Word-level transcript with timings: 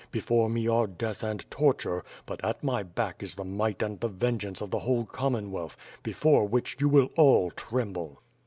Be 0.11 0.19
fore 0.19 0.49
me 0.49 0.67
are 0.67 0.87
death 0.87 1.21
and 1.21 1.45
torture, 1.51 2.03
but 2.25 2.43
at 2.43 2.63
my 2.63 2.81
back 2.81 3.21
is 3.21 3.35
the 3.35 3.43
might 3.43 3.83
and 3.83 3.99
the 3.99 4.07
vengeance 4.07 4.59
of 4.59 4.71
the 4.71 4.79
whole 4.79 5.05
Commonwealth, 5.05 5.77
before 6.01 6.47
which 6.47 6.75
you 6.79 6.89
will 6.89 7.09
all 7.17 7.51
tremble." 7.51 8.19